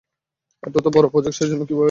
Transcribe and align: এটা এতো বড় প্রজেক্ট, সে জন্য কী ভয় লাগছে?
এটা 0.63 0.77
এতো 0.79 0.89
বড় 0.89 1.07
প্রজেক্ট, 1.07 1.35
সে 1.37 1.45
জন্য 1.45 1.61
কী 1.61 1.63
ভয় 1.63 1.69
লাগছে? 1.69 1.79